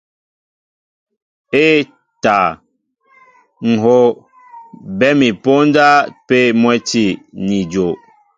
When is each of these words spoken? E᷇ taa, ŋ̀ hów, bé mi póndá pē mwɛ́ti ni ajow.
E᷇ 1.65 1.79
taa, 2.23 2.47
ŋ̀ 3.69 3.73
hów, 3.83 4.09
bé 4.97 5.07
mi 5.19 5.29
póndá 5.43 5.87
pē 6.27 6.39
mwɛ́ti 6.61 7.05
ni 7.47 7.57
ajow. 7.65 7.93